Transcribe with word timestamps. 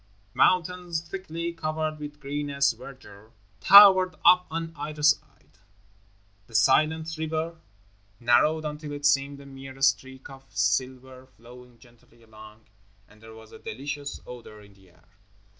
Mountains, 0.33 1.07
thickly 1.07 1.53
covered 1.53 1.99
with 1.99 2.19
greenest 2.19 2.75
verdure, 2.75 3.33
towered 3.59 4.15
up 4.25 4.47
on 4.49 4.73
either 4.75 5.03
side, 5.03 5.59
the 6.47 6.55
silent 6.55 7.15
river 7.19 7.57
narrowed 8.19 8.65
until 8.65 8.93
it 8.93 9.05
seemed 9.05 9.39
a 9.39 9.45
mere 9.45 9.79
streak 9.83 10.27
of 10.27 10.43
silver 10.49 11.27
flowing 11.27 11.77
gently 11.77 12.23
along, 12.23 12.65
and 13.07 13.21
there 13.21 13.35
was 13.35 13.51
a 13.51 13.59
delicious 13.59 14.19
odor 14.25 14.59
in 14.61 14.73
the 14.73 14.89
air. 14.89 15.03